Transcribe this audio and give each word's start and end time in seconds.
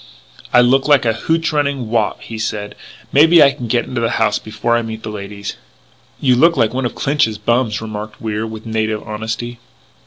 "I 0.51 0.61
look 0.61 0.87
like 0.87 1.05
a 1.05 1.13
hootch 1.13 1.53
running 1.53 1.87
Wop," 1.91 2.21
he 2.23 2.39
said. 2.39 2.73
"Maybe 3.13 3.43
I 3.43 3.51
can 3.51 3.67
get 3.67 3.85
into 3.85 4.01
the 4.01 4.09
house 4.09 4.39
before 4.39 4.75
I 4.75 4.81
meet 4.81 5.03
the 5.03 5.11
ladies" 5.11 5.57
"You 6.19 6.35
look 6.35 6.57
like 6.57 6.73
one 6.73 6.87
of 6.87 6.95
Clinch's 6.95 7.37
bums," 7.37 7.81
remarked 7.81 8.19
Wier 8.19 8.47
with 8.47 8.65
native 8.65 9.07
honesty. 9.07 9.59